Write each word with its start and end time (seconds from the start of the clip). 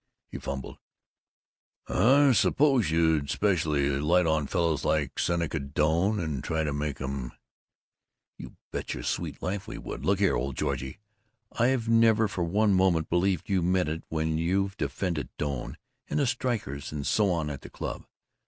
He 0.31 0.39
fumbled: 0.39 0.79
"I 1.87 2.31
suppose 2.31 2.89
you'd 2.89 3.25
especially 3.25 3.87
light 3.99 4.25
on 4.25 4.47
fellows 4.47 4.83
like 4.83 5.19
Seneca 5.19 5.59
Doane 5.59 6.19
and 6.19 6.43
try 6.43 6.63
to 6.63 6.73
make 6.73 6.99
'em" 6.99 7.33
"You 8.39 8.55
bet 8.71 8.95
your 8.95 9.03
sweet 9.03 9.43
life 9.43 9.67
we 9.67 9.77
would! 9.77 10.03
Look 10.03 10.17
here, 10.17 10.35
old 10.35 10.57
Georgie: 10.57 10.97
I've 11.51 11.87
never 11.87 12.27
for 12.27 12.43
one 12.43 12.73
moment 12.73 13.11
believed 13.11 13.47
you 13.47 13.61
meant 13.61 13.89
it 13.89 14.01
when 14.09 14.39
you've 14.39 14.75
defended 14.75 15.29
Doane, 15.37 15.77
and 16.09 16.17
the 16.19 16.25
strikers 16.25 16.91
and 16.91 17.05
so 17.05 17.29
on, 17.31 17.51
at 17.51 17.61
the 17.61 17.69
Club. 17.69 18.07